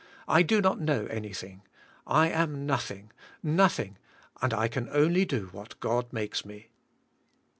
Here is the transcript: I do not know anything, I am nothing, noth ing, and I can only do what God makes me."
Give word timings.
I 0.27 0.41
do 0.41 0.61
not 0.61 0.79
know 0.79 1.05
anything, 1.11 1.61
I 2.07 2.29
am 2.29 2.65
nothing, 2.65 3.11
noth 3.43 3.79
ing, 3.79 3.97
and 4.41 4.51
I 4.51 4.67
can 4.67 4.89
only 4.89 5.25
do 5.25 5.49
what 5.51 5.79
God 5.79 6.11
makes 6.11 6.43
me." 6.43 6.71